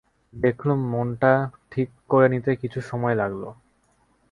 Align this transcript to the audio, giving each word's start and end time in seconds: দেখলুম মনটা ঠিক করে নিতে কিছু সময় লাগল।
দেখলুম 0.33 0.79
মনটা 0.93 1.33
ঠিক 1.71 1.89
করে 2.09 2.27
নিতে 2.29 2.51
কিছু 2.55 2.79
সময় 2.81 3.15
লাগল। 3.15 3.43